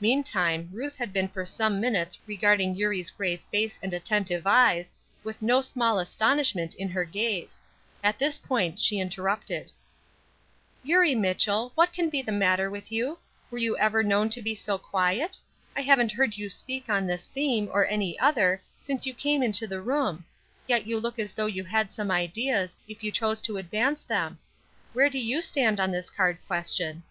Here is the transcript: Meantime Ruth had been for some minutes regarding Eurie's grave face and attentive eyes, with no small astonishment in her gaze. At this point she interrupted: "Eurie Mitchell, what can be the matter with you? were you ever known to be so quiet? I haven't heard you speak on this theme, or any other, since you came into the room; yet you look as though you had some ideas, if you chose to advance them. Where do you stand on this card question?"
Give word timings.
Meantime 0.00 0.70
Ruth 0.72 0.96
had 0.96 1.12
been 1.12 1.28
for 1.28 1.44
some 1.44 1.78
minutes 1.78 2.16
regarding 2.26 2.74
Eurie's 2.74 3.10
grave 3.10 3.42
face 3.50 3.78
and 3.82 3.92
attentive 3.92 4.44
eyes, 4.46 4.94
with 5.22 5.42
no 5.42 5.60
small 5.60 5.98
astonishment 5.98 6.74
in 6.76 6.88
her 6.88 7.04
gaze. 7.04 7.60
At 8.02 8.18
this 8.18 8.38
point 8.38 8.78
she 8.78 8.98
interrupted: 8.98 9.70
"Eurie 10.82 11.14
Mitchell, 11.14 11.70
what 11.74 11.92
can 11.92 12.08
be 12.08 12.22
the 12.22 12.32
matter 12.32 12.70
with 12.70 12.90
you? 12.90 13.18
were 13.50 13.58
you 13.58 13.76
ever 13.76 14.02
known 14.02 14.30
to 14.30 14.40
be 14.40 14.54
so 14.54 14.78
quiet? 14.78 15.38
I 15.76 15.82
haven't 15.82 16.12
heard 16.12 16.38
you 16.38 16.48
speak 16.48 16.88
on 16.88 17.06
this 17.06 17.26
theme, 17.26 17.68
or 17.70 17.84
any 17.86 18.18
other, 18.18 18.62
since 18.80 19.04
you 19.04 19.12
came 19.12 19.42
into 19.42 19.66
the 19.66 19.82
room; 19.82 20.24
yet 20.66 20.86
you 20.86 20.98
look 20.98 21.18
as 21.18 21.34
though 21.34 21.44
you 21.44 21.64
had 21.64 21.92
some 21.92 22.10
ideas, 22.10 22.78
if 22.88 23.04
you 23.04 23.12
chose 23.12 23.42
to 23.42 23.58
advance 23.58 24.00
them. 24.00 24.38
Where 24.94 25.10
do 25.10 25.18
you 25.18 25.42
stand 25.42 25.78
on 25.78 25.90
this 25.90 26.08
card 26.08 26.38
question?" 26.46 27.02